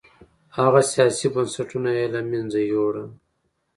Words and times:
هغه 0.57 0.79
سیاسي 0.91 1.27
بنسټونه 1.33 1.89
یې 1.97 2.05
له 2.13 2.21
منځه 2.31 2.59
یووړل 2.71 3.09